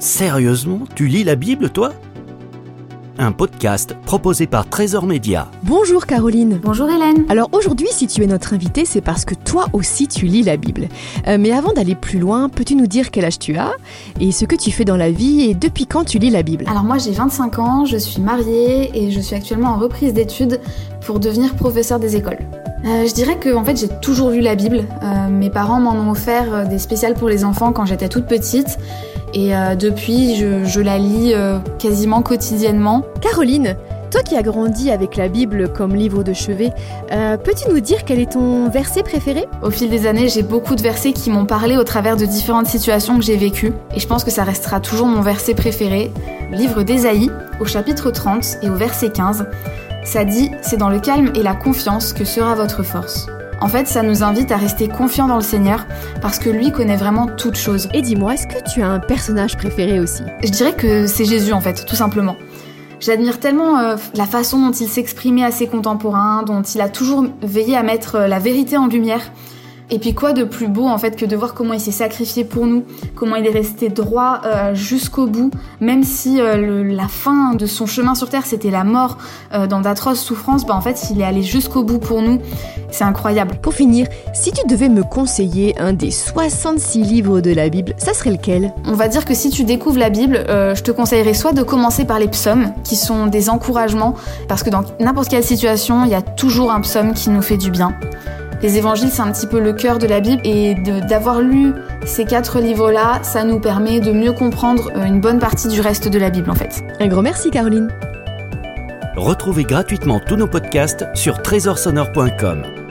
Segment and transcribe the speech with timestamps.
[0.00, 1.90] Sérieusement, tu lis la Bible, toi?
[3.18, 5.50] Un podcast proposé par Trésor Média.
[5.64, 6.60] Bonjour Caroline.
[6.62, 7.24] Bonjour Hélène.
[7.28, 10.56] Alors aujourd'hui, si tu es notre invitée, c'est parce que toi aussi tu lis la
[10.56, 10.86] Bible.
[11.26, 13.72] Euh, mais avant d'aller plus loin, peux-tu nous dire quel âge tu as
[14.20, 16.66] et ce que tu fais dans la vie et depuis quand tu lis la Bible?
[16.68, 20.60] Alors moi j'ai 25 ans, je suis mariée et je suis actuellement en reprise d'études
[21.04, 22.38] pour devenir professeur des écoles.
[22.86, 24.84] Euh, je dirais que en fait j'ai toujours lu la Bible.
[25.02, 28.78] Euh, mes parents m'en ont offert des spéciales pour les enfants quand j'étais toute petite
[29.34, 33.02] et euh, depuis je, je la lis euh, quasiment quotidiennement.
[33.20, 33.76] Caroline,
[34.10, 36.72] toi qui as grandi avec la Bible comme livre de chevet,
[37.12, 39.46] euh, peux-tu nous dire quel est ton verset préféré?
[39.62, 42.66] Au fil des années j'ai beaucoup de versets qui m'ont parlé au travers de différentes
[42.66, 46.10] situations que j'ai vécues et je pense que ça restera toujours mon verset préféré.
[46.50, 49.46] Le livre d'Ésaïe au chapitre 30 et au verset 15.
[50.04, 53.26] Ça dit C'est dans le calme et la confiance que sera votre force.
[53.60, 55.86] En fait, ça nous invite à rester confiants dans le Seigneur
[56.22, 57.88] parce que lui connaît vraiment toutes choses.
[57.92, 60.22] Et dis-moi, est-ce que tu as un personnage préféré aussi?
[60.44, 62.36] Je dirais que c'est Jésus en fait, tout simplement.
[63.00, 67.26] J'admire tellement euh, la façon dont il s'exprimait à ses contemporains, dont il a toujours
[67.42, 69.30] veillé à mettre euh, la vérité en lumière.
[69.90, 72.44] Et puis quoi de plus beau en fait que de voir comment il s'est sacrifié
[72.44, 77.08] pour nous, comment il est resté droit euh, jusqu'au bout, même si euh, le- la
[77.08, 79.16] fin de son chemin sur terre c'était la mort
[79.54, 82.38] euh, dans d'atroces souffrances, bah en fait il est allé jusqu'au bout pour nous.
[82.90, 83.56] C'est incroyable.
[83.62, 88.12] Pour finir, si tu devais me conseiller un des 66 livres de la Bible, ça
[88.14, 88.72] serait lequel?
[88.86, 92.04] On va dire que si tu découvres la Bible, je te conseillerais soit de commencer
[92.06, 94.14] par les psaumes, qui sont des encouragements,
[94.48, 97.58] parce que dans n'importe quelle situation, il y a toujours un psaume qui nous fait
[97.58, 97.92] du bien.
[98.62, 101.72] Les évangiles, c'est un petit peu le cœur de la Bible, et de- d'avoir lu
[102.04, 106.08] ces quatre livres-là, ça nous permet de mieux comprendre euh, une bonne partie du reste
[106.08, 106.82] de la Bible, en fait.
[107.00, 107.88] Un grand merci Caroline.
[109.16, 112.87] Retrouvez gratuitement tous nos podcasts sur trésorsonore.com.